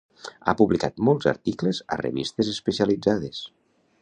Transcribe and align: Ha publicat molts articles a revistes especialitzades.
Ha 0.45 0.53
publicat 0.61 0.97
molts 1.11 1.29
articles 1.33 1.83
a 1.97 2.01
revistes 2.03 2.53
especialitzades. 2.57 3.45